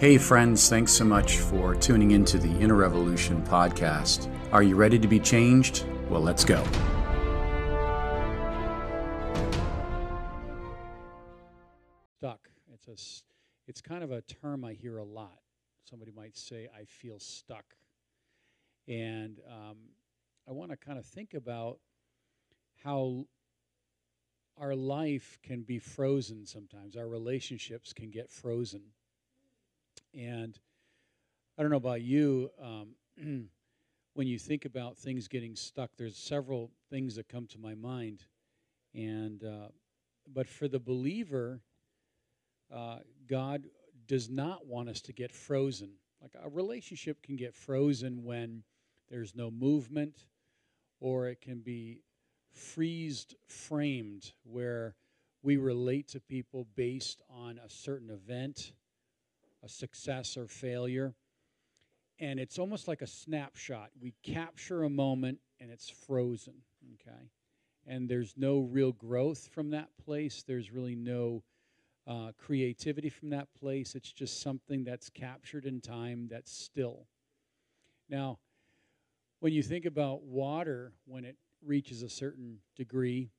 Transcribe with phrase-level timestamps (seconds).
[0.00, 4.34] Hey, friends, thanks so much for tuning into the Inner Revolution podcast.
[4.50, 5.84] Are you ready to be changed?
[6.08, 6.64] Well, let's go.
[12.16, 12.48] Stuck.
[12.72, 12.96] It's a,
[13.68, 15.38] it's kind of a term I hear a lot.
[15.84, 17.66] Somebody might say, "I feel stuck,"
[18.88, 19.76] and um,
[20.48, 21.78] I want to kind of think about
[22.82, 23.26] how
[24.56, 26.96] our life can be frozen sometimes.
[26.96, 28.80] Our relationships can get frozen,
[30.14, 30.58] and
[31.58, 32.50] I don't know about you.
[32.62, 32.88] Um,
[34.14, 38.24] when you think about things getting stuck, there's several things that come to my mind,
[38.94, 39.68] and uh,
[40.32, 41.60] but for the believer,
[42.74, 43.64] uh, God
[44.06, 45.90] does not want us to get frozen.
[46.20, 48.62] Like a relationship can get frozen when
[49.08, 50.26] there's no movement,
[51.00, 52.02] or it can be
[52.52, 54.94] freezed framed where
[55.42, 58.72] we relate to people based on a certain event,
[59.62, 61.14] a success or failure.
[62.18, 63.90] And it's almost like a snapshot.
[64.00, 66.54] We capture a moment and it's frozen,
[66.94, 67.30] okay?
[67.86, 70.42] And there's no real growth from that place.
[70.46, 71.42] There's really no
[72.06, 73.94] uh, creativity from that place.
[73.94, 77.06] It's just something that's captured in time that's still.
[78.08, 78.38] Now,
[79.40, 83.30] when you think about water, when it reaches a certain degree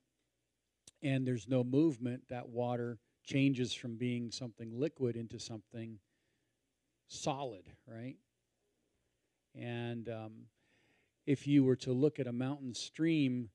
[1.03, 6.00] and there's no movement, that water changes from being something liquid into something
[7.11, 8.15] solid, right?
[9.53, 10.31] And um,
[11.25, 13.49] if you were to look at a mountain stream,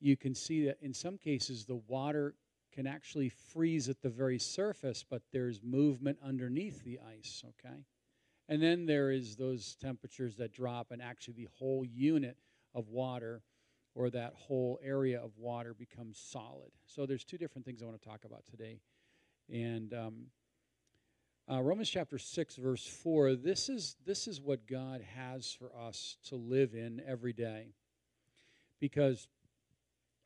[0.00, 2.34] you can see that in some cases the water
[2.72, 7.84] can actually freeze at the very surface, but there's movement underneath the ice, okay?
[8.48, 12.36] And then there is those temperatures that drop, and actually the whole unit
[12.74, 13.42] of water
[13.94, 16.70] or that whole area of water becomes solid.
[16.84, 18.80] So there's two different things I want to talk about today.
[19.48, 20.14] And um,
[21.50, 26.16] uh, Romans chapter 6, verse 4, this is, this is what God has for us
[26.28, 27.74] to live in every day.
[28.80, 29.28] Because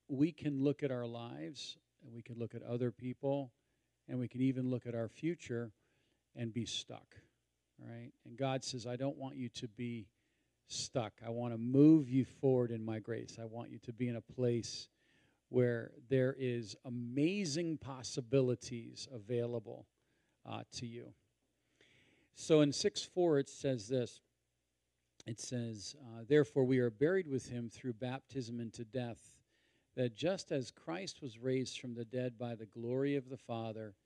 [0.09, 3.53] we can look at our lives and we can look at other people
[4.09, 5.73] and we can even look at our future
[6.37, 7.17] and be stuck
[7.81, 8.11] right?
[8.27, 10.09] And god says i don't want you to be
[10.69, 11.15] stuck.
[11.27, 13.39] I want to move you forward in my grace.
[13.41, 14.89] I want you to be in a place
[15.49, 19.87] where there is amazing possibilities available
[20.49, 21.13] uh, to you
[22.35, 24.21] so in 6 4 it says this
[25.27, 29.39] it says uh, therefore we are buried with him through baptism into death
[29.99, 33.97] that just as Christ was raised from the dead by the glory of the Father,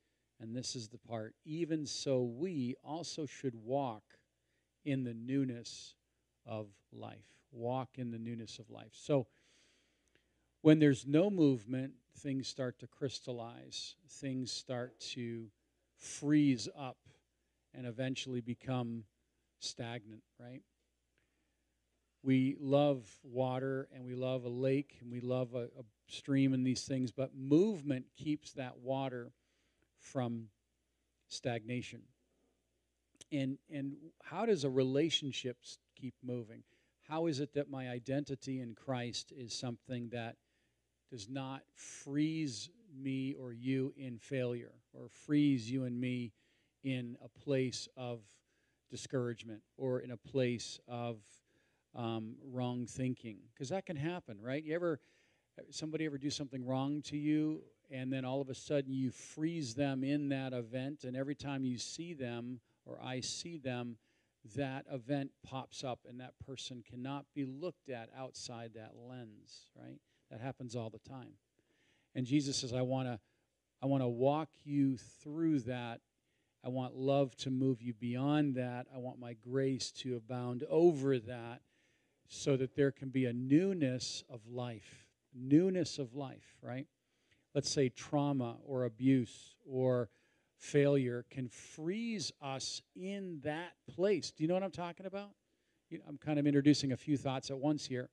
[0.40, 4.02] and this is the part, even so we also should walk
[4.86, 5.94] in the newness
[6.46, 7.26] of life.
[7.52, 8.92] Walk in the newness of life.
[8.92, 9.26] So
[10.62, 15.48] when there's no movement, things start to crystallize, things start to
[16.02, 16.98] freeze up,
[17.74, 19.04] and eventually become
[19.60, 20.62] stagnant, right?
[22.22, 26.66] we love water and we love a lake and we love a, a, stream and
[26.66, 29.32] these things, but movement keeps that water
[29.98, 30.48] from
[31.28, 32.02] stagnation.
[33.30, 35.56] And, and how does a relationship
[35.98, 36.64] keep moving?
[37.08, 40.36] How is it that my identity in Christ is something that
[41.10, 46.32] does not freeze me or you in failure or freeze you and me
[46.84, 48.20] in a place of
[48.90, 51.18] discouragement or in a place of
[51.94, 53.38] um, wrong thinking.
[53.52, 54.62] Because that can happen right?
[54.62, 55.00] You ever
[55.70, 59.74] somebody ever do something wrong to you and then all of a sudden you freeze
[59.74, 63.96] them in that event and every time you see them or i see them
[64.56, 69.98] that event pops up and that person cannot be looked at outside that lens right?
[70.30, 71.34] That happens all the time.
[72.14, 73.20] And jesus says i want to
[73.82, 76.00] i want to walk you through that
[76.64, 81.18] i want love to move you beyond that i want my grace to abound over
[81.18, 81.60] that
[82.32, 85.06] so that there can be a newness of life.
[85.34, 86.86] Newness of life, right?
[87.54, 90.08] Let's say trauma or abuse or
[90.56, 94.30] failure can freeze us in that place.
[94.30, 95.30] Do you know what I'm talking about?
[96.08, 98.08] I'm kind of introducing a few thoughts at once here.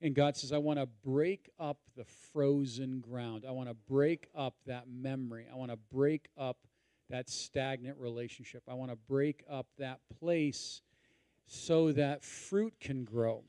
[0.00, 3.44] And God says, I want to break up the frozen ground.
[3.48, 5.46] I want to break up that memory.
[5.50, 6.58] I want to break up
[7.08, 8.62] that stagnant relationship.
[8.68, 10.82] I want to break up that place
[11.46, 13.44] so that fruit can grow.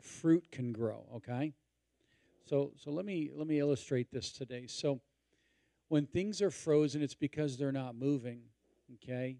[0.00, 1.52] Fruit can grow, okay?
[2.46, 4.66] So so let me let me illustrate this today.
[4.66, 5.00] So
[5.88, 8.40] when things are frozen, it's because they're not moving,
[8.94, 9.36] okay?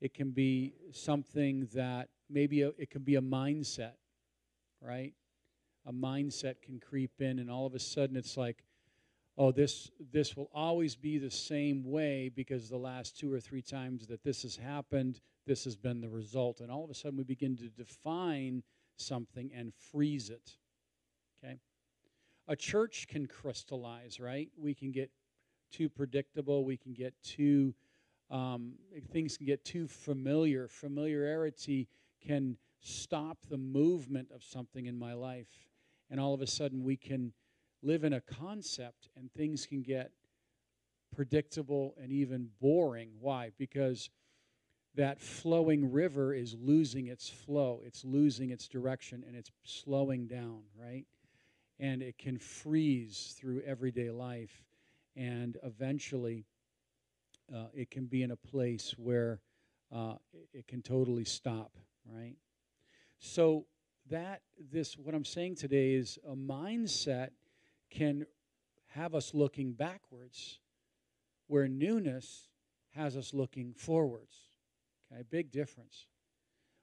[0.00, 3.92] It can be something that maybe a, it can be a mindset,
[4.82, 5.12] right?
[5.86, 8.64] A mindset can creep in and all of a sudden it's like
[9.40, 13.62] oh, this this will always be the same way because the last two or three
[13.62, 16.60] times that this has happened, this has been the result.
[16.60, 18.62] And all of a sudden we begin to define
[18.98, 20.56] something and freeze it.
[21.42, 21.58] Okay?
[22.48, 24.50] A church can crystallize, right?
[24.58, 25.10] We can get
[25.72, 27.74] too predictable, we can get too
[28.30, 28.74] um,
[29.10, 30.68] things can get too familiar.
[30.68, 31.88] Familiarity
[32.24, 35.68] can stop the movement of something in my life.
[36.10, 37.32] And all of a sudden, we can
[37.82, 40.12] live in a concept and things can get
[41.14, 43.10] predictable and even boring.
[43.20, 43.50] Why?
[43.58, 44.10] Because
[44.94, 50.62] that flowing river is losing its flow, it's losing its direction, and it's slowing down,
[50.76, 51.06] right?
[51.78, 54.64] And it can freeze through everyday life.
[55.16, 56.44] And eventually,
[57.54, 59.40] uh, it can be in a place where
[59.94, 60.14] uh,
[60.52, 61.72] it can totally stop,
[62.04, 62.36] right?
[63.20, 63.66] So
[64.08, 64.40] that
[64.72, 67.30] this what I'm saying today is a mindset
[67.90, 68.26] can
[68.88, 70.58] have us looking backwards,
[71.46, 72.48] where newness
[72.94, 74.34] has us looking forwards.
[75.12, 76.06] Okay, big difference.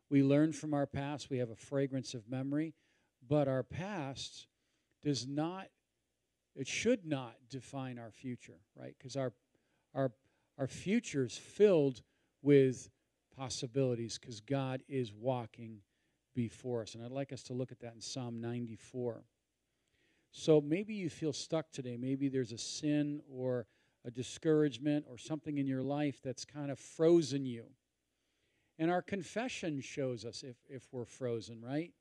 [0.10, 2.74] We learn from our past, we have a fragrance of memory,
[3.28, 4.48] but our past
[5.04, 5.68] does not,
[6.56, 8.96] it should not define our future, right?
[8.98, 9.34] Because our,
[9.94, 10.14] our,
[10.58, 12.04] our future is filled
[12.42, 12.90] with
[13.36, 15.80] possibilities because God is walking
[16.38, 16.94] before us.
[16.94, 19.24] And I'd like us to look at that in Psalm 94.
[20.32, 21.98] So maybe you feel stuck today.
[21.98, 23.66] Maybe there's a sin or
[24.06, 27.66] a discouragement or something in your life that's kind of frozen you.
[28.78, 31.92] And our confession shows us if, if we're frozen, right?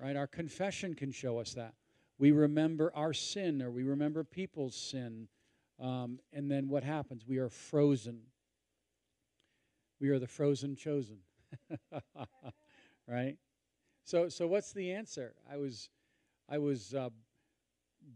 [0.00, 0.16] Right?
[0.16, 1.74] Our confession can show us that.
[2.18, 5.28] We remember our sin or we remember people's sin.
[5.78, 7.26] Um, and then what happens?
[7.28, 8.20] We are frozen.
[10.00, 11.18] We are the frozen chosen.
[13.08, 13.36] right?
[14.04, 15.34] So, so what's the answer?
[15.50, 15.90] I was,
[16.48, 17.10] I was uh,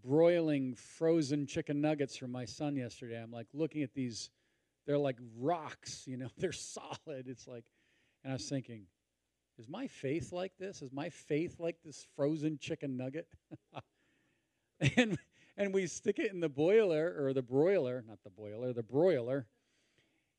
[0.02, 3.20] broiling frozen chicken nuggets for my son yesterday.
[3.20, 4.30] I'm like looking at these,
[4.86, 7.26] they're like rocks, you know, they're solid.
[7.26, 7.64] It's like,
[8.24, 8.86] and I was thinking,
[9.58, 10.82] is my faith like this?
[10.82, 13.28] Is my faith like this frozen chicken nugget?
[14.96, 15.18] and
[15.56, 19.46] and we stick it in the boiler or the broiler, not the boiler, the broiler.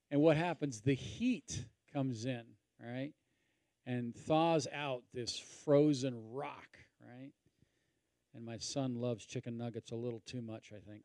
[0.09, 0.81] And what happens?
[0.81, 2.43] The heat comes in
[2.79, 3.11] right?
[3.85, 7.31] And thaws out this frozen rock, right?
[8.35, 11.03] And my son loves chicken nuggets a little too much, I think.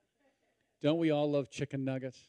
[0.81, 2.29] Don't we all love chicken nuggets?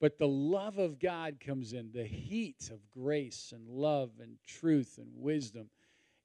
[0.00, 4.98] But the love of God comes in, the heat of grace and love and truth
[4.98, 5.70] and wisdom,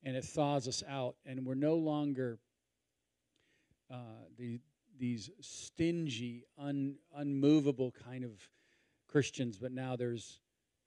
[0.04, 1.16] and it thaws us out.
[1.26, 2.40] And we're no longer
[3.90, 4.60] uh, the,
[5.00, 8.32] these stingy, un, unmovable kind of
[9.08, 10.40] Christians, but now there's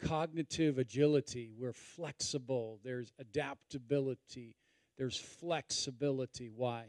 [0.05, 1.51] cognitive agility.
[1.57, 2.79] We're flexible.
[2.85, 4.57] There's adaptability.
[4.97, 6.51] There's flexibility.
[6.55, 6.87] Why?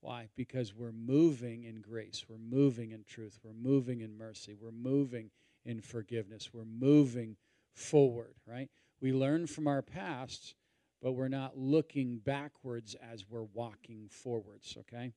[0.00, 0.28] Why?
[0.36, 2.24] Because we're moving in grace.
[2.28, 3.38] We're moving in truth.
[3.42, 4.54] We're moving in mercy.
[4.60, 5.30] We're moving
[5.64, 6.50] in forgiveness.
[6.52, 7.36] We're moving
[7.74, 8.68] forward, right?
[9.00, 10.54] We learn from our past,
[11.00, 15.14] but we're not looking backwards as we're walking forwards, okay?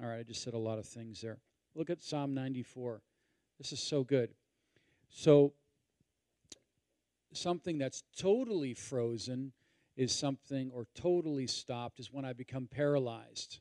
[0.00, 1.38] All right, I just said a lot of things there.
[1.74, 3.02] Look at Psalm 94.
[3.58, 4.30] This is so good.
[5.08, 5.52] So,
[7.32, 9.52] something that's totally frozen
[9.96, 13.58] is something, or totally stopped, is when I become paralyzed.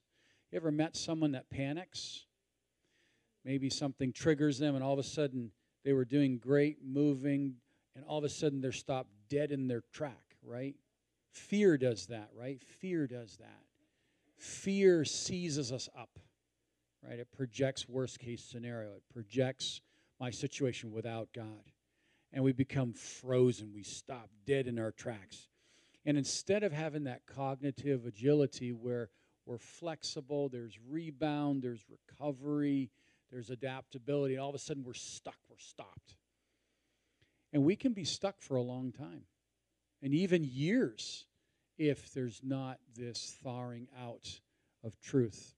[0.51, 2.25] You ever met someone that panics?
[3.43, 5.51] Maybe something triggers them, and all of a sudden
[5.83, 7.55] they were doing great, moving,
[7.95, 10.75] and all of a sudden they're stopped dead in their track, right?
[11.31, 12.63] Fear does that, right?
[12.63, 13.63] Fear does that.
[14.37, 16.19] Fear seizes us up,
[17.03, 17.19] right?
[17.19, 18.91] It projects worst case scenario.
[18.91, 19.81] It projects
[20.19, 21.71] my situation without God
[22.33, 23.73] and we become frozen.
[23.73, 25.47] We stop dead in our tracks.
[26.05, 29.09] And instead of having that cognitive agility where
[29.45, 32.89] we're flexible, there's rebound, there's recovery,
[33.31, 36.15] there's adaptability, and all of a sudden we're stuck, we're stopped.
[37.53, 39.23] And we can be stuck for a long time,
[40.01, 41.25] and even years,
[41.77, 44.39] if there's not this thawing out
[44.83, 45.55] of truth.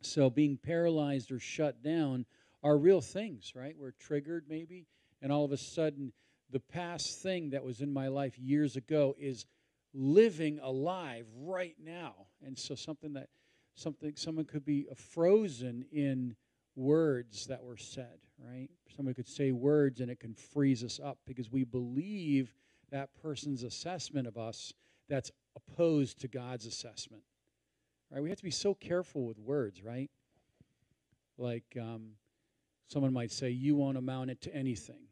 [0.00, 2.26] So being paralyzed or shut down
[2.62, 3.74] are real things, right?
[3.78, 4.86] We're triggered maybe
[5.22, 6.12] and all of a sudden
[6.50, 9.44] the past thing that was in my life years ago is
[9.92, 12.14] living alive right now.
[12.44, 13.28] And so something that
[13.74, 16.36] something someone could be frozen in
[16.74, 18.68] words that were said right?
[18.96, 22.54] Someone could say words and it can freeze us up because we believe
[22.90, 24.72] that person's assessment of us
[25.08, 27.22] that's opposed to god's assessment
[28.10, 28.22] right?
[28.22, 30.10] We have to be so careful with words right?
[31.36, 32.12] Like um,
[32.88, 35.07] someone might say you won't amount it to anything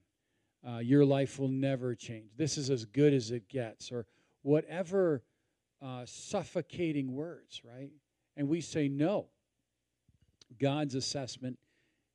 [0.67, 2.31] uh, your life will never change.
[2.37, 4.07] This is as good as it gets, or
[4.43, 5.23] whatever
[5.81, 7.91] uh, suffocating words, right?
[8.37, 9.27] And we say no.
[10.59, 11.59] God's assessment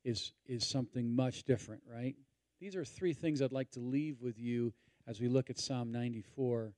[0.04, 2.16] is, is something much different, right?
[2.60, 4.72] These are three things I'd like to leave with you
[5.06, 6.72] as we look at Psalm 94.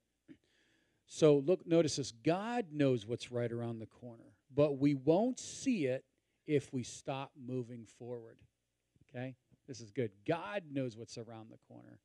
[1.06, 2.12] So look, notice this.
[2.12, 6.04] God knows what's right around the corner, but we won't see it
[6.46, 8.38] if we stop moving forward.
[9.08, 9.36] Okay?
[9.66, 10.10] This is good.
[10.26, 11.98] God knows what's around the corner.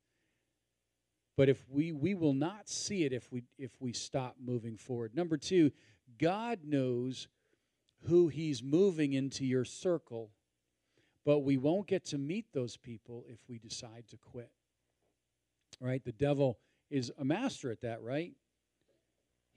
[1.36, 5.14] But if we we will not see it if we if we stop moving forward.
[5.14, 5.70] Number 2,
[6.18, 7.28] God knows
[8.06, 10.30] who he's moving into your circle,
[11.24, 14.50] but we won't get to meet those people if we decide to quit.
[15.80, 16.04] Right?
[16.04, 16.58] The devil
[16.90, 18.32] is a master at that, right?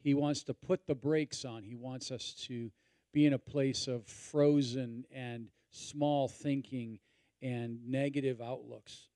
[0.03, 1.63] He wants to put the brakes on.
[1.63, 2.72] He wants us to
[3.13, 7.00] be in a place of frozen and small thinking
[7.43, 9.09] and negative outlooks.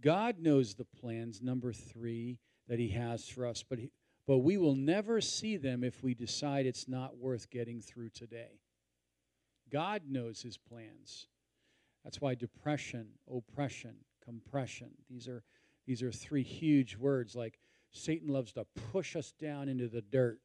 [0.00, 3.90] God knows the plans, number three, that He has for us, but, he,
[4.26, 8.60] but we will never see them if we decide it's not worth getting through today.
[9.70, 11.26] God knows His plans.
[12.04, 15.42] That's why depression, oppression, compression, these are,
[15.86, 17.34] these are three huge words.
[17.34, 17.58] Like
[17.90, 20.38] Satan loves to push us down into the dirt,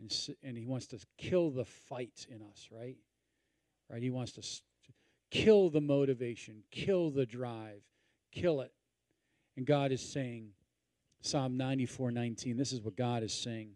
[0.00, 0.12] and,
[0.42, 2.96] and he wants to kill the fight in us, right?
[3.88, 4.02] Right?
[4.02, 4.42] He wants to
[5.30, 7.82] kill the motivation, kill the drive,
[8.32, 8.72] kill it.
[9.56, 10.50] And God is saying,
[11.22, 13.72] Psalm 94 19, this is what God is saying.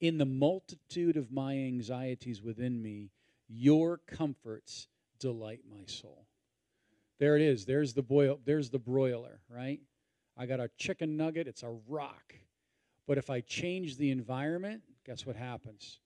[0.00, 3.10] In the multitude of my anxieties within me,
[3.48, 4.88] your comforts
[5.18, 6.26] delight my soul.
[7.18, 7.64] There it is.
[7.64, 9.80] There's the boil, there's the broiler, right?
[10.36, 12.34] I got a chicken nugget, it's a rock.
[13.06, 16.00] But if I change the environment, guess what happens?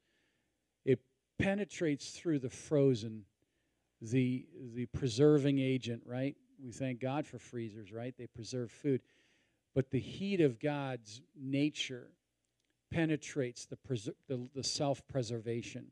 [0.85, 1.01] It
[1.39, 3.25] penetrates through the frozen
[4.01, 6.37] the the preserving agent, right?
[6.63, 8.15] We thank God for freezers, right?
[8.17, 9.01] They preserve food.
[9.75, 12.09] But the heat of God's nature
[12.91, 15.87] penetrates the, pres- the, the self preservation,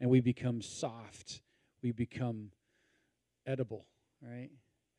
[0.00, 1.42] and we become soft.
[1.82, 2.50] We become
[3.46, 3.86] edible,
[4.22, 4.50] right?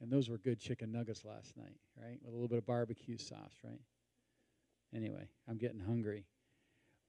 [0.01, 2.17] And those were good chicken nuggets last night, right?
[2.24, 3.81] With a little bit of barbecue sauce, right?
[4.96, 6.25] Anyway, I'm getting hungry.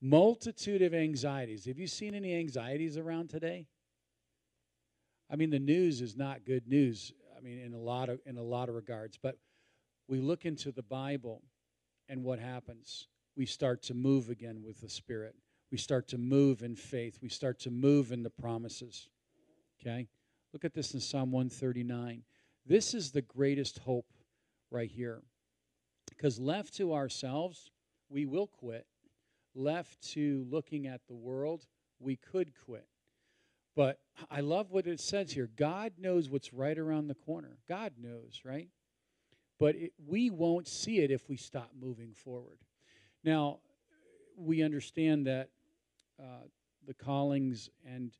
[0.01, 1.65] Multitude of anxieties.
[1.67, 3.67] Have you seen any anxieties around today?
[5.33, 7.12] I mean, the news is not good news.
[7.37, 9.19] I mean, in a lot of in a lot of regards.
[9.21, 9.39] But
[10.07, 11.43] we look into the Bible,
[12.09, 13.09] and what happens?
[13.35, 15.35] We start to move again with the Spirit.
[15.71, 17.19] We start to move in faith.
[17.23, 19.09] We start to move in the promises.
[19.81, 20.07] Okay,
[20.53, 22.25] look at this in Psalm 139.
[22.67, 24.12] This is the greatest hope
[24.71, 25.23] right here,
[26.11, 27.71] because left to ourselves,
[28.11, 28.87] we will quit.
[29.55, 31.67] Left to looking at the world,
[31.99, 32.87] we could quit.
[33.75, 33.99] But
[34.31, 35.49] I love what it says here.
[35.57, 37.59] God knows what's right around the corner.
[37.69, 38.69] God knows, right?
[39.59, 42.59] But it, we won't see it if we stop moving forward.
[43.25, 43.61] Now,
[44.37, 45.49] we understand that
[46.21, 46.47] uh,
[46.87, 48.12] the callings and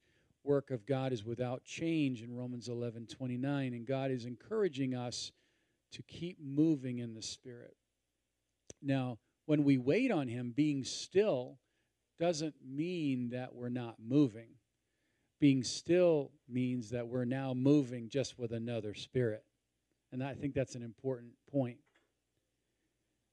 [0.45, 5.33] work of God is without change in Romans 11 29, and God is encouraging us
[5.93, 7.77] to keep moving in the Spirit.
[8.81, 11.59] Now, when we wait on Him, being still
[12.19, 14.49] doesn't mean that we're not moving
[15.43, 19.43] being still means that we're now moving just with another spirit.
[20.13, 21.79] And I think that's an important point.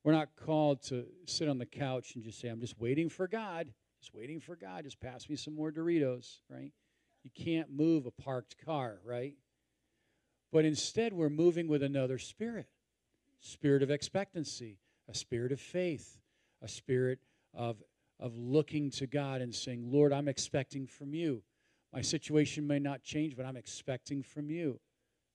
[0.03, 3.27] We're not called to sit on the couch and just say, I'm just waiting for
[3.27, 6.71] God, just waiting for God, just pass me some more Doritos, right?
[7.21, 9.35] You can't move a parked car, right?
[10.51, 12.65] But instead, we're moving with another spirit
[13.39, 16.17] spirit of expectancy, a spirit of faith,
[16.63, 17.19] a spirit
[17.53, 17.83] of,
[18.19, 21.43] of looking to God and saying, Lord, I'm expecting from you.
[21.93, 24.79] My situation may not change, but I'm expecting from you,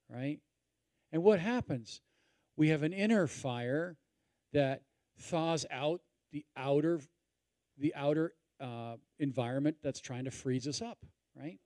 [0.09, 0.39] right?
[1.13, 2.01] And what happens?
[2.57, 3.97] We have an inner fire
[4.53, 4.83] that
[5.19, 6.01] thaws out
[6.33, 7.01] the outer,
[7.79, 10.99] the outer uh, environment that's trying to freeze us up,
[11.37, 11.59] right?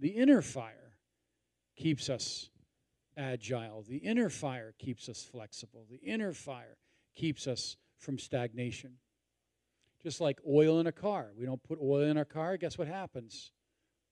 [0.00, 0.96] The inner fire
[1.76, 2.50] keeps us
[3.16, 3.84] agile.
[3.88, 5.86] The inner fire keeps us flexible.
[5.88, 6.78] The inner fire
[7.14, 8.94] keeps us from stagnation.
[10.02, 11.30] Just like oil in a car.
[11.36, 13.52] We don't put oil in our car, guess what happens?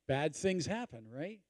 [0.07, 1.41] Bad things happen, right?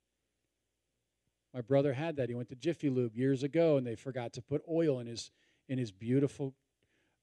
[1.55, 2.29] My brother had that.
[2.29, 5.31] He went to Jiffy Lube years ago, and they forgot to put oil in his
[5.69, 6.55] in his beautiful.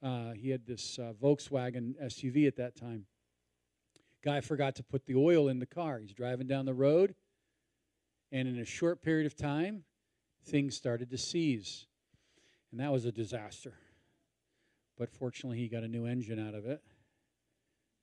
[0.01, 3.05] Uh, he had this uh, Volkswagen SUV at that time.
[4.23, 5.99] Guy forgot to put the oil in the car.
[5.99, 7.15] He's driving down the road,
[8.31, 9.83] and in a short period of time,
[10.45, 11.85] things started to seize,
[12.71, 13.75] and that was a disaster.
[14.97, 16.81] But fortunately, he got a new engine out of it,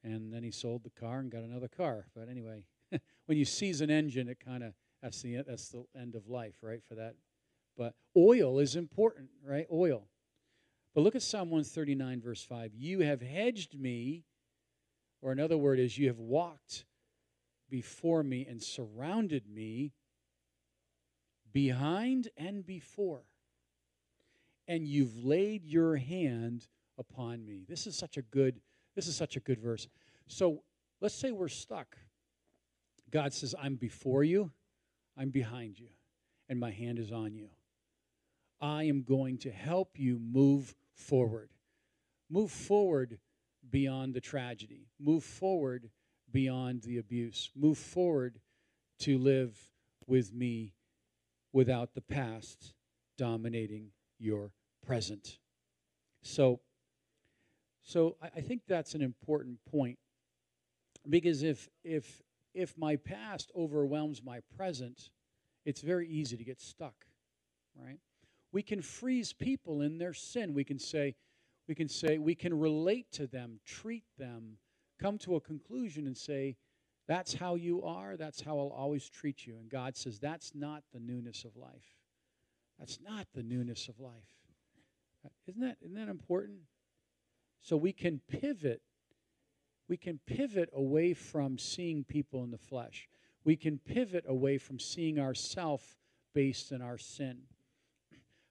[0.05, 2.07] and then he sold the car and got another car.
[2.15, 2.65] But anyway,
[3.31, 6.57] when you seize an engine, it kind of that's the that's the end of life,
[6.63, 6.81] right?
[6.89, 7.15] For that,
[7.79, 9.69] but oil is important, right?
[9.73, 10.09] Oil.
[10.97, 12.73] But look at Psalm 139, verse 5.
[12.75, 14.25] You have hedged me,
[15.23, 16.87] or another word is, you have walked
[17.71, 19.93] before me and surrounded me
[21.53, 23.23] behind and before.
[24.67, 26.67] And you've laid your hand
[26.99, 27.65] upon me.
[27.69, 28.61] This is such a good
[28.97, 29.87] this is such a good verse.
[30.27, 30.65] So
[31.01, 31.97] let's say we're stuck.
[33.11, 34.51] God says, I'm before you,
[35.17, 35.89] I'm behind you,
[36.49, 37.49] and my hand is on you.
[38.61, 41.51] I am going to help you move forward.
[42.29, 43.19] Move forward
[43.69, 44.89] beyond the tragedy.
[44.99, 45.91] Move forward
[46.31, 47.51] beyond the abuse.
[47.57, 48.41] Move forward
[49.01, 49.59] to live
[50.07, 50.75] with me
[51.53, 52.75] without the past
[53.17, 53.89] dominating
[54.19, 54.53] your
[54.87, 55.39] present.
[56.23, 56.61] So,
[57.83, 59.99] so I, I think that's an important point
[61.09, 62.23] because if if
[62.55, 65.11] if my past overwhelms my present,
[65.65, 67.07] it's very easy to get stuck,
[67.77, 67.99] right?
[68.53, 70.55] We can freeze people in their sin.
[70.55, 71.15] We can say,
[71.69, 74.57] we can say, we can relate to them, treat them,
[75.01, 76.57] come to a conclusion and say,
[77.07, 79.59] that's how you are, that's how I'll always treat you.
[79.59, 81.97] And God says, that's not the newness of life.
[82.79, 84.13] That's not the newness of life.
[85.47, 86.61] Isn't that, isn't that important?
[87.61, 88.81] So we can pivot.
[89.91, 93.09] We can pivot away from seeing people in the flesh.
[93.43, 95.97] We can pivot away from seeing ourself
[96.33, 97.39] based in our sin.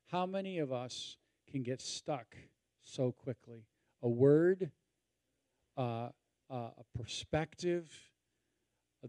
[0.08, 1.16] How many of us
[1.50, 2.36] can get stuck
[2.82, 3.64] so quickly?
[4.04, 4.70] A word,
[5.78, 6.10] uh,
[6.52, 7.90] uh, a perspective,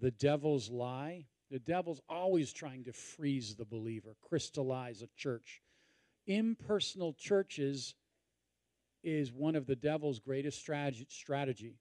[0.01, 1.27] the devil's lie.
[1.51, 5.63] The devil's always trying to freeze the believer, crystallize a church.
[6.29, 7.97] Impersonal churches
[9.03, 10.61] is one of the devil's greatest
[11.09, 11.81] strategy.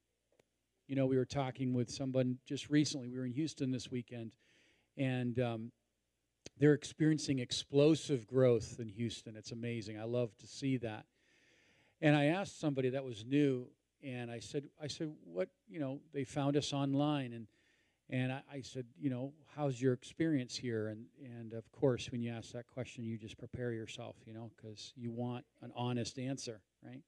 [0.90, 3.08] You know, we were talking with someone just recently.
[3.08, 4.32] We were in Houston this weekend,
[4.96, 5.72] and um,
[6.58, 9.36] they're experiencing explosive growth in Houston.
[9.36, 10.00] It's amazing.
[10.00, 11.04] I love to see that.
[12.00, 13.68] And I asked somebody that was new,
[14.02, 17.46] and I said, I said, what, you know, they found us online, and
[18.12, 20.88] and I, I said, you know, how's your experience here?
[20.88, 24.50] And and of course, when you ask that question, you just prepare yourself, you know,
[24.56, 27.02] because you want an honest answer, right?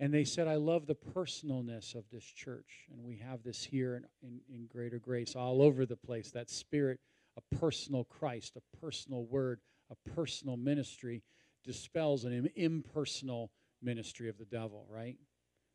[0.00, 2.86] And they said, I love the personalness of this church.
[2.92, 6.50] And we have this here in, in, in, Greater Grace all over the place that
[6.50, 7.00] spirit,
[7.36, 11.22] a personal Christ, a personal word, a personal ministry
[11.64, 13.50] dispels an impersonal
[13.82, 15.16] ministry of the devil, right?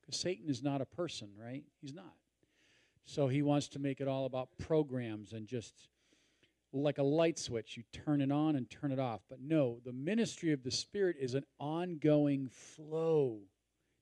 [0.02, 1.64] Because Satan is not a person, right?
[1.82, 2.14] He's not.
[3.06, 5.90] So he wants to make it all about programs and just
[6.72, 7.78] like a light switch.
[7.78, 9.22] You turn it on and turn it off.
[9.30, 13.40] But no, the ministry of the Spirit is an ongoing flow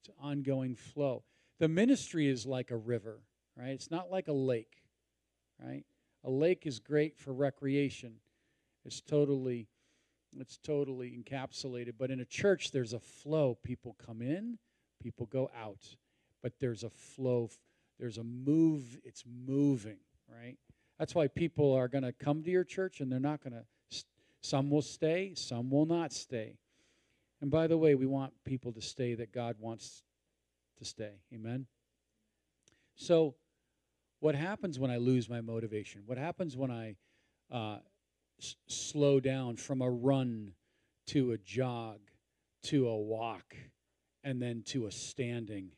[0.02, 1.24] it's ongoing flow.
[1.60, 3.22] The ministry is like a river,
[3.56, 3.70] right?
[3.70, 4.84] It's not like a lake,
[5.64, 5.84] right?
[6.24, 8.16] A lake is great for recreation.
[8.86, 9.68] It's totally
[10.40, 13.58] it's totally encapsulated, but in a church there's a flow.
[13.64, 14.58] People come in,
[15.04, 15.98] people go out.
[16.42, 17.50] But there's a flow,
[18.00, 19.98] there's a move, it's moving,
[20.34, 20.58] right?
[20.98, 23.66] That's why people are going to come to your church and they're not going to
[24.44, 26.58] some will stay, some will not stay.
[27.42, 30.04] And by the way, we want people to stay that God wants
[30.78, 31.22] to stay.
[31.34, 31.66] Amen?
[32.96, 33.36] So,
[34.20, 36.04] what happens when I lose my motivation?
[36.06, 36.96] What happens when I
[37.52, 37.80] uh,
[38.40, 40.54] s- slow down from a run
[41.08, 42.00] to a jog
[42.64, 43.56] to a walk
[44.24, 45.72] and then to a standing?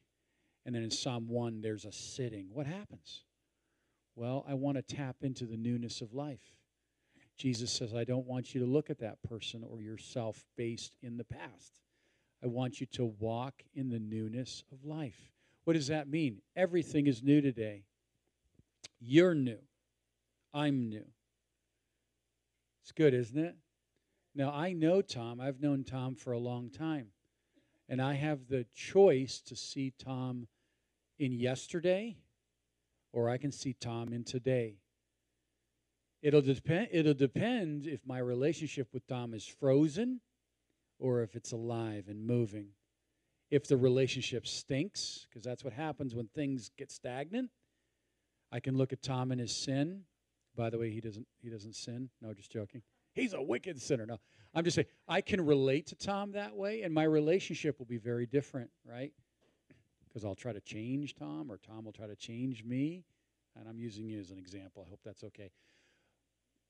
[0.65, 2.47] And then in Psalm 1, there's a sitting.
[2.51, 3.23] What happens?
[4.15, 6.57] Well, I want to tap into the newness of life.
[7.37, 11.17] Jesus says, I don't want you to look at that person or yourself based in
[11.17, 11.79] the past.
[12.43, 15.31] I want you to walk in the newness of life.
[15.63, 16.41] What does that mean?
[16.55, 17.85] Everything is new today.
[18.99, 19.59] You're new.
[20.53, 21.05] I'm new.
[22.81, 23.55] It's good, isn't it?
[24.35, 25.39] Now, I know Tom.
[25.39, 27.07] I've known Tom for a long time.
[27.87, 30.47] And I have the choice to see Tom
[31.19, 32.17] in yesterday
[33.11, 34.79] or I can see Tom in today.
[36.23, 40.21] It'll depend it'll depend if my relationship with Tom is frozen
[40.97, 42.69] or if it's alive and moving.
[43.51, 47.51] If the relationship stinks, because that's what happens when things get stagnant,
[48.53, 50.03] I can look at Tom and his sin.
[50.55, 52.09] By the way, he doesn't he doesn't sin.
[52.21, 52.83] No, just joking.
[53.11, 54.05] He's a wicked sinner.
[54.05, 54.17] No.
[54.55, 57.97] I'm just saying I can relate to Tom that way and my relationship will be
[57.97, 59.11] very different, right?
[60.07, 63.03] Because I'll try to change Tom or Tom will try to change me.
[63.59, 64.85] And I'm using you as an example.
[64.87, 65.51] I hope that's okay.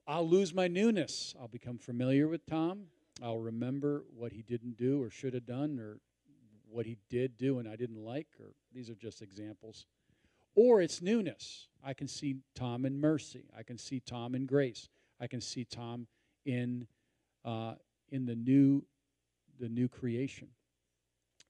[0.06, 1.34] I'll lose my newness.
[1.40, 2.86] I'll become familiar with Tom.
[3.22, 6.00] I'll remember what he didn't do or should have done or
[6.70, 9.86] what he did do and I didn't like, or these are just examples.
[10.56, 11.68] Or it's newness.
[11.84, 13.46] I can see Tom in mercy.
[13.58, 14.90] I can see Tom in grace.
[15.20, 16.08] I can see Tom
[16.46, 16.88] in
[17.46, 17.76] uh,
[18.10, 18.86] in the new
[19.60, 20.50] the new creation.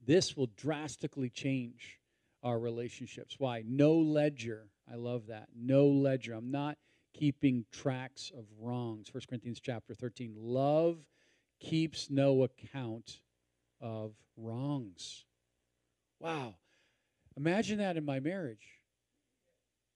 [0.06, 2.00] This will drastically change
[2.44, 3.36] our relationships.
[3.40, 3.64] Why?
[3.66, 5.48] No ledger, I love that.
[5.56, 6.34] No ledger.
[6.34, 6.78] I'm not
[7.14, 9.14] keeping tracks of wrongs.
[9.14, 10.34] 1 Corinthians chapter 13.
[10.38, 10.98] Love
[11.60, 13.22] keeps no account
[13.80, 15.26] of wrongs.
[16.20, 16.56] Wow.
[17.38, 18.80] Imagine that in my marriage.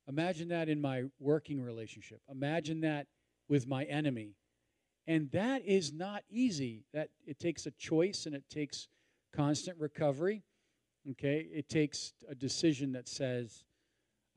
[0.08, 2.22] Imagine that in my working relationship.
[2.30, 3.08] Imagine that
[3.50, 4.36] with my enemy.
[5.06, 6.84] And that is not easy.
[6.94, 8.88] That it takes a choice and it takes
[9.34, 10.44] constant recovery.
[11.12, 11.48] Okay?
[11.52, 13.64] It takes a decision that says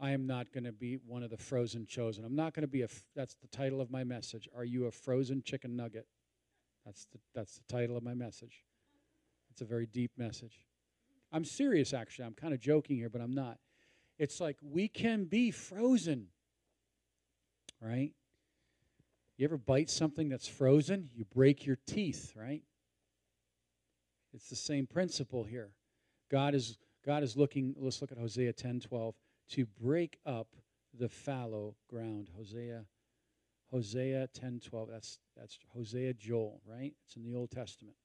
[0.01, 2.25] I am not going to be one of the frozen chosen.
[2.25, 4.49] I'm not going to be a that's the title of my message.
[4.57, 6.07] Are you a frozen chicken nugget?
[6.87, 8.65] That's the that's the title of my message.
[9.51, 10.65] It's a very deep message.
[11.33, 12.25] I'm serious actually.
[12.25, 13.59] I'm kind of joking here, but I'm not.
[14.19, 16.29] It's like we can be frozen.
[17.81, 18.13] Right?
[19.37, 21.09] You ever bite something that's frozen?
[21.15, 22.63] You break your teeth, right?
[24.33, 25.71] It's the same principle here.
[26.31, 29.15] God is God is looking, let's look at Hosea 10 12,
[29.51, 30.49] to break up
[30.99, 32.29] the fallow ground.
[32.37, 32.85] Hosea,
[33.71, 34.89] Hosea 10 12.
[34.91, 36.93] That's that's Hosea Joel, right?
[37.07, 37.97] It's in the Old Testament.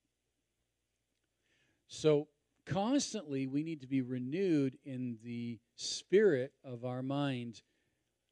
[1.87, 2.27] So
[2.65, 7.61] constantly we need to be renewed in the spirit of our mind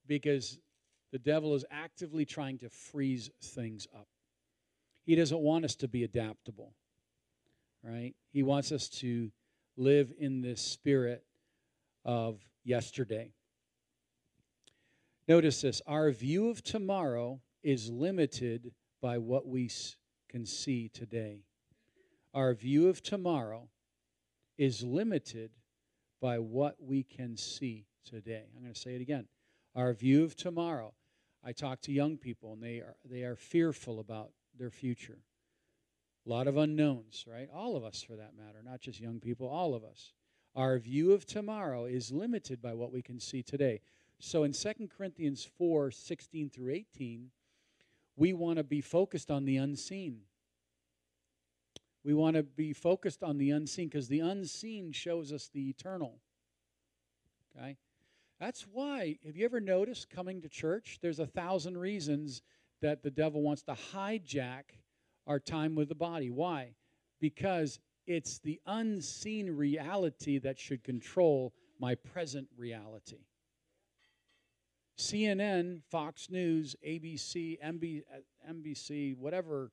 [0.08, 0.60] because
[1.12, 4.08] the devil is actively trying to freeze things up.
[5.06, 6.74] He doesn't want us to be adaptable,
[7.84, 8.16] right?
[8.32, 9.32] He wants us to
[9.78, 11.24] live in this spirit
[12.06, 13.32] of yesterday.
[15.28, 19.70] Notice this our view of tomorrow is limited by what we
[20.30, 21.44] can see today.
[22.34, 23.70] Our view of tomorrow
[24.58, 25.52] is limited
[26.22, 28.46] by what we can see today.
[28.56, 29.28] I'm going to say it again.
[29.76, 30.94] Our view of tomorrow.
[31.44, 35.20] I talk to young people and they are they are fearful about their future.
[36.26, 37.50] A lot of unknowns, right?
[37.54, 40.14] All of us for that matter, not just young people, all of us.
[40.56, 43.82] Our view of tomorrow is limited by what we can see today.
[44.20, 47.32] So in 2 Corinthians 4 16 through 18,
[48.16, 50.22] we want to be focused on the unseen.
[52.04, 56.20] We want to be focused on the unseen because the unseen shows us the eternal.
[57.58, 57.78] Okay?
[58.40, 61.00] That's why, have you ever noticed coming to church?
[61.02, 62.42] There's a thousand reasons
[62.82, 64.64] that the devil wants to hijack
[65.26, 66.30] our time with the body.
[66.30, 66.76] Why?
[67.22, 73.26] Because it's the unseen reality that should control my present reality.
[74.98, 79.72] CNN, Fox News, ABC, NBC, uh, whatever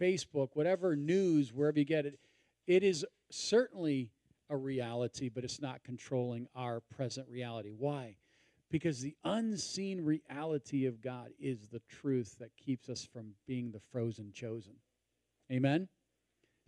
[0.00, 2.18] Facebook, whatever news, wherever you get it,
[2.66, 4.10] it is certainly
[4.50, 7.70] a reality, but it's not controlling our present reality.
[7.70, 8.16] Why?
[8.70, 13.80] Because the unseen reality of God is the truth that keeps us from being the
[13.90, 14.74] frozen chosen.
[15.50, 15.88] Amen?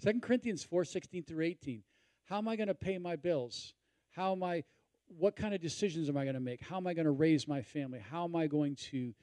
[0.02, 1.82] 2 Corinthians 4 16 through 18.
[2.24, 3.74] How am I going to pay my bills?
[4.10, 4.64] How am I,
[5.18, 6.62] what kind of decisions am I going to make?
[6.62, 7.98] How am I going to raise my family?
[7.98, 9.14] How am I going to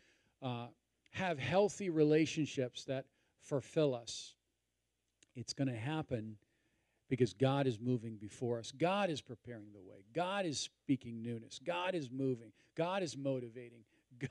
[0.41, 0.67] uh,
[1.11, 3.05] have healthy relationships that
[3.41, 4.33] fulfill us.
[5.35, 6.37] It's going to happen
[7.09, 8.71] because God is moving before us.
[8.71, 10.05] God is preparing the way.
[10.13, 11.59] God is speaking newness.
[11.65, 12.51] God is moving.
[12.75, 13.83] God is motivating.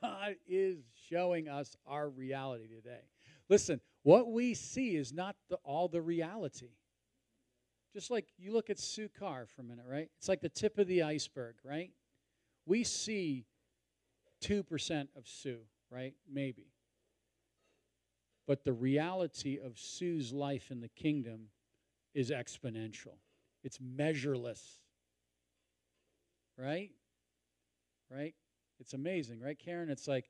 [0.03, 3.03] God is showing us our reality today.
[3.51, 6.71] Listen, what we see is not the, all the reality.
[7.93, 10.09] Just like you look at Sue Carr for a minute, right?
[10.19, 11.91] It's like the tip of the iceberg, right?
[12.65, 13.47] We see
[14.45, 15.59] 2% of Sue,
[15.91, 16.15] right?
[16.33, 16.69] Maybe.
[18.47, 21.49] But the reality of Sue's life in the kingdom
[22.15, 23.19] is exponential,
[23.65, 24.79] it's measureless.
[26.57, 26.91] Right?
[28.11, 28.35] Right?
[28.81, 29.89] It's amazing, right, Karen?
[29.89, 30.29] It's like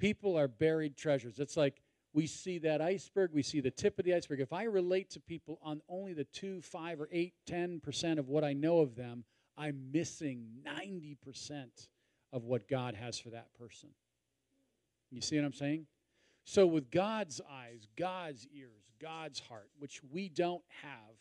[0.00, 1.38] people are buried treasures.
[1.38, 1.83] It's like
[2.14, 4.40] we see that iceberg, we see the tip of the iceberg.
[4.40, 8.44] If I relate to people on only the 2, 5, or 8, 10% of what
[8.44, 9.24] I know of them,
[9.58, 11.88] I'm missing 90%
[12.32, 13.90] of what God has for that person.
[15.10, 15.86] You see what I'm saying?
[16.44, 21.16] So, with God's eyes, God's ears, God's heart, which we don't have,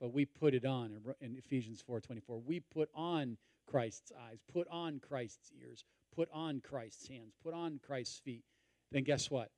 [0.00, 2.40] but we put it on in Ephesians 4:24.
[2.40, 7.78] We put on Christ's eyes, put on Christ's ears, put on Christ's hands, put on
[7.78, 8.44] Christ's feet.
[8.90, 9.50] Then guess what?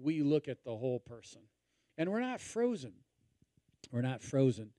[0.00, 1.42] We look at the whole person.
[1.98, 2.92] And we're not frozen.
[3.92, 4.70] We're not frozen.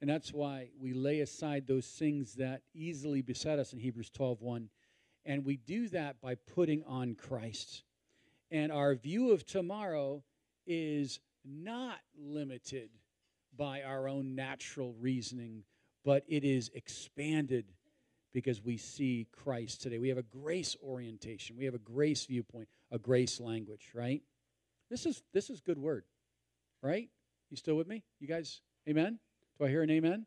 [0.00, 4.70] And that's why we lay aside those things that easily beset us in Hebrews 12:1.
[5.24, 7.84] And we do that by putting on Christ.
[8.50, 10.24] And our view of tomorrow
[10.66, 12.90] is not limited
[13.56, 15.64] by our own natural reasoning,
[16.04, 17.72] but it is expanded
[18.32, 19.98] because we see Christ today.
[19.98, 24.22] We have a grace orientation, we have a grace viewpoint, a grace language, right?
[24.90, 26.04] This is this is good word,
[26.82, 27.08] right?
[27.48, 28.02] You still with me?
[28.18, 29.18] You guys, amen?
[29.58, 30.26] Do I hear an amen?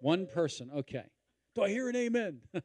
[0.00, 1.04] One person, okay.
[1.54, 2.40] Do I hear an amen?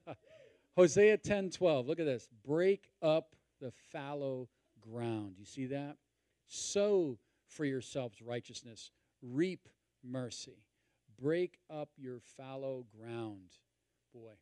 [0.76, 1.88] Hosea 10 12.
[1.88, 2.28] Look at this.
[2.46, 4.50] Break up the fallow
[4.82, 5.36] ground.
[5.40, 5.96] You see that?
[6.48, 9.68] Sow for yourselves righteousness, reap
[10.04, 10.64] mercy.
[11.22, 13.52] Break up your fallow ground.
[14.14, 14.34] Boy.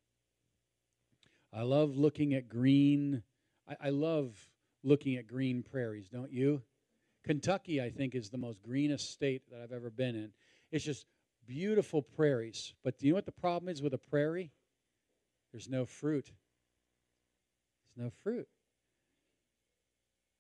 [1.54, 3.22] I love looking at green.
[3.70, 4.36] I, I love
[4.84, 6.62] looking at green prairies, don't you?
[7.24, 10.32] Kentucky, I think, is the most greenest state that I've ever been in.
[10.72, 11.06] It's just
[11.48, 12.74] beautiful prairies.
[12.84, 14.52] But do you know what the problem is with a prairie?
[15.52, 16.32] There's no fruit.
[17.96, 18.48] There's no fruit.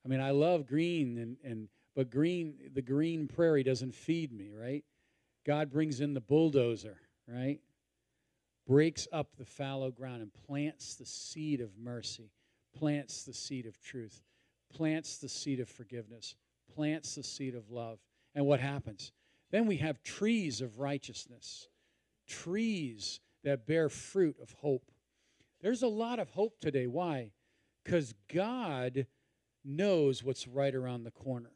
[0.06, 4.52] I mean, I love green and, and but green the green prairie doesn't feed me,
[4.52, 4.84] right?
[5.46, 7.60] God brings in the bulldozer, right?
[8.68, 12.32] Breaks up the fallow ground and plants the seed of mercy,
[12.78, 14.22] plants the seed of truth,
[14.74, 16.36] plants the seed of forgiveness,
[16.76, 18.00] plants the seed of love.
[18.36, 19.12] And what happens?
[19.52, 21.68] Then we have trees of righteousness,
[22.28, 24.92] trees that bear fruit of hope.
[25.62, 26.88] There's a lot of hope today.
[26.88, 27.32] Why?
[27.84, 29.06] Because God
[29.64, 31.52] knows what's right around the corner.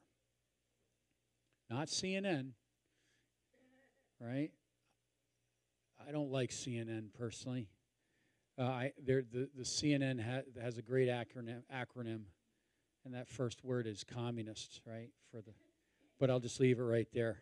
[1.70, 2.52] Not CNN,
[4.20, 4.52] right?
[6.08, 7.68] I don't like CNN personally.
[8.58, 12.22] Uh, I, the, the CNN ha, has a great acronym, acronym,
[13.06, 15.10] and that first word is communist, right?
[15.32, 15.52] For the,
[16.20, 17.42] but I'll just leave it right there.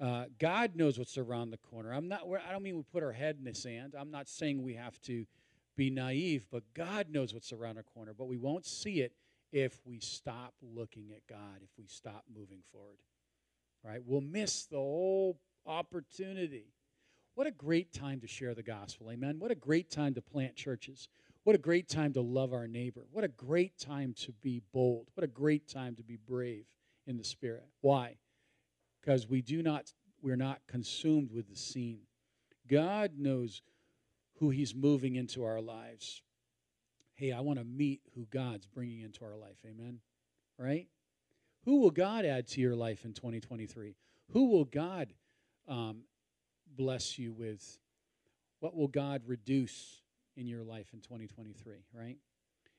[0.00, 1.92] Uh, God knows what's around the corner.
[1.92, 2.22] I'm not.
[2.46, 3.94] I don't mean we put our head in the sand.
[3.98, 5.24] I'm not saying we have to
[5.76, 8.12] be naive, but God knows what's around the corner.
[8.16, 9.12] But we won't see it
[9.52, 11.62] if we stop looking at God.
[11.62, 12.98] If we stop moving forward,
[13.84, 14.00] right?
[14.04, 16.72] We'll miss the whole opportunity.
[17.34, 19.36] What a great time to share the gospel, amen.
[19.38, 21.08] What a great time to plant churches.
[21.44, 23.02] What a great time to love our neighbor.
[23.12, 25.08] What a great time to be bold.
[25.14, 26.64] What a great time to be brave
[27.06, 27.64] in the spirit.
[27.80, 28.16] Why?
[29.04, 32.00] because we do not we're not consumed with the seen.
[32.68, 33.60] God knows
[34.38, 36.22] who he's moving into our lives.
[37.14, 39.58] Hey, I want to meet who God's bringing into our life.
[39.66, 40.00] Amen.
[40.58, 40.88] Right?
[41.66, 43.94] Who will God add to your life in 2023?
[44.32, 45.12] Who will God
[45.68, 46.04] um,
[46.74, 47.78] bless you with?
[48.60, 50.00] What will God reduce
[50.36, 51.74] in your life in 2023?
[51.92, 52.18] Right?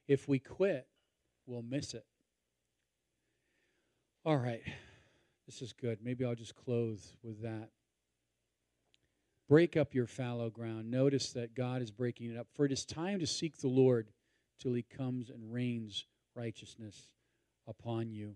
[0.08, 0.88] If we quit,
[1.46, 2.06] we'll miss it.
[4.26, 4.62] All right.
[5.46, 6.00] This is good.
[6.04, 7.70] Maybe I'll just close with that.
[9.48, 10.90] Break up your fallow ground.
[10.90, 12.48] Notice that God is breaking it up.
[12.54, 14.10] For it is time to seek the Lord
[14.60, 17.10] till he comes and rains righteousness
[17.68, 18.36] upon you.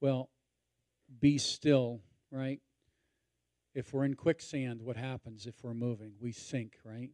[0.00, 0.28] Well,
[1.20, 2.60] be still, right?
[3.74, 6.12] If we're in quicksand, what happens if we're moving?
[6.20, 7.10] We sink, right?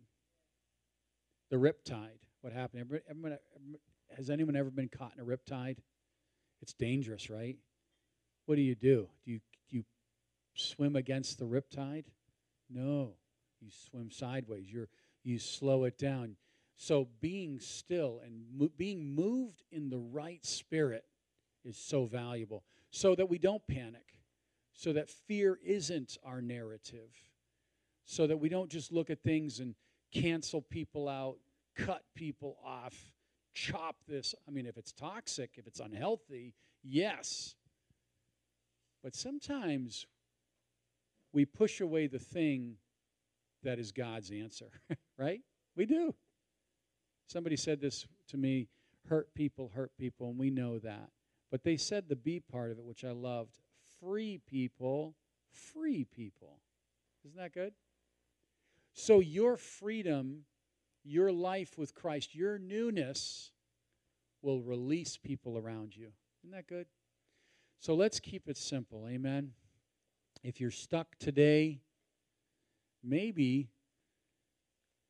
[1.51, 2.83] The riptide, what happened?
[3.09, 3.37] Everybody,
[4.17, 5.79] has anyone ever been caught in a riptide?
[6.63, 7.57] It's dangerous, right?
[8.51, 9.09] what do you do?
[9.25, 9.85] Do you, do you
[10.55, 12.07] swim against the riptide?
[12.69, 13.13] No.
[13.61, 14.73] You swim sideways.
[14.73, 14.89] You're,
[15.23, 16.35] you slow it down.
[16.75, 21.05] So being still and mo- being moved in the right spirit
[21.65, 24.19] is so valuable so that we don't panic,
[24.73, 27.11] so that fear isn't our narrative,
[28.05, 29.77] so that we don't just look at things and
[30.13, 31.37] cancel people out,
[31.77, 33.13] cut people off,
[33.55, 34.35] chop this.
[34.47, 37.55] I mean, if it's toxic, if it's unhealthy, yes.
[39.03, 40.07] But sometimes
[41.33, 42.77] we push away the thing
[43.63, 44.71] that is God's answer,
[45.19, 45.41] right?
[45.77, 46.15] We do.
[47.27, 48.69] Somebody said this to me
[49.09, 51.11] hurt people, hurt people, and we know that.
[51.51, 53.57] But they said the B part of it, which I loved
[54.01, 55.15] free people,
[55.51, 56.61] free people.
[57.25, 57.73] Isn't that good?
[58.93, 60.45] So your freedom,
[61.05, 63.53] your life with Christ, your newness
[64.43, 66.09] will release people around you.
[66.43, 66.87] Isn't that good?
[67.79, 69.07] So let's keep it simple.
[69.09, 69.53] Amen.
[70.43, 71.81] If you're stuck today,
[73.03, 73.71] maybe,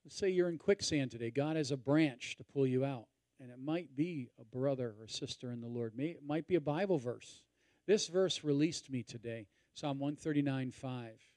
[0.04, 1.30] let's say you're in quicksand today.
[1.30, 3.06] God has a branch to pull you out.
[3.40, 5.94] And it might be a brother or sister in the Lord.
[5.98, 7.42] It might be a Bible verse.
[7.86, 11.29] This verse released me today Psalm 139 5.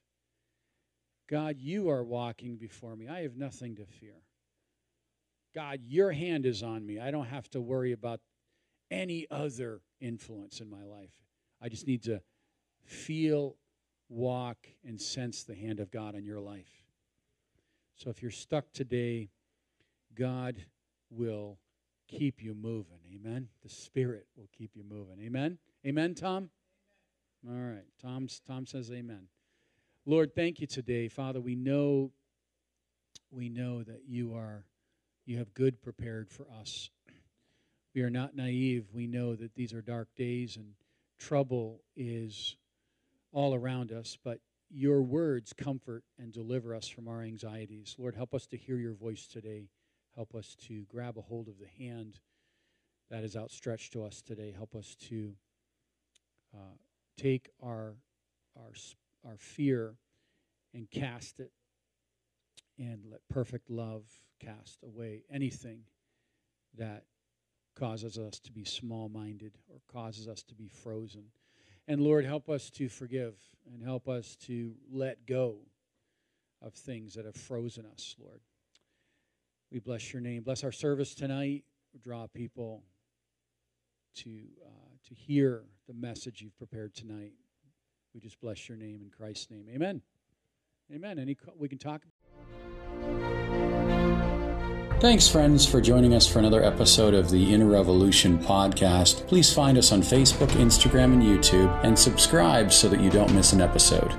[1.28, 3.08] God, you are walking before me.
[3.08, 4.22] I have nothing to fear.
[5.54, 6.98] God, your hand is on me.
[6.98, 8.20] I don't have to worry about
[8.90, 11.14] any other influence in my life.
[11.62, 12.20] I just need to
[12.84, 13.56] feel,
[14.08, 16.84] walk, and sense the hand of God in your life.
[17.96, 19.30] So if you're stuck today,
[20.14, 20.56] God
[21.10, 21.58] will
[22.08, 22.98] keep you moving.
[23.14, 23.48] Amen.
[23.62, 25.20] The Spirit will keep you moving.
[25.24, 25.58] Amen.
[25.86, 26.50] Amen, Tom?
[27.46, 27.62] Amen.
[27.62, 27.84] All right.
[28.00, 29.28] Tom's, Tom says amen.
[30.06, 31.08] Lord, thank you today.
[31.08, 32.12] Father, we know
[33.30, 34.66] we know that you are
[35.24, 36.90] you have good prepared for us.
[37.94, 38.88] We are not naive.
[38.92, 40.74] We know that these are dark days and
[41.18, 42.56] trouble is
[43.32, 44.40] all around us, but
[44.70, 47.96] your words comfort and deliver us from our anxieties.
[47.98, 49.70] Lord, help us to hear your voice today.
[50.14, 52.20] Help us to grab a hold of the hand
[53.10, 54.52] that is outstretched to us today.
[54.54, 55.32] Help us to
[56.54, 56.76] uh,
[57.16, 57.94] take our,
[58.56, 58.72] our,
[59.26, 59.94] our fear
[60.72, 61.52] and cast it,
[62.78, 64.04] and let perfect love
[64.40, 65.80] cast away anything
[66.76, 67.04] that
[67.78, 71.24] causes us to be small minded or causes us to be frozen.
[71.86, 73.34] And Lord, help us to forgive
[73.72, 75.58] and help us to let go
[76.62, 78.40] of things that have frozen us, Lord.
[79.70, 80.42] We bless your name.
[80.42, 81.64] Bless our service tonight.
[82.02, 82.82] Draw people
[84.16, 84.30] to,
[84.64, 87.32] uh, to hear the message you've prepared tonight.
[88.14, 89.66] We just bless your name in Christ's name.
[89.74, 90.00] Amen.
[90.94, 91.18] Amen.
[91.18, 92.02] Any we can talk.
[95.00, 99.26] Thanks, friends, for joining us for another episode of the Inner Revolution podcast.
[99.26, 103.52] Please find us on Facebook, Instagram, and YouTube, and subscribe so that you don't miss
[103.52, 104.14] an episode.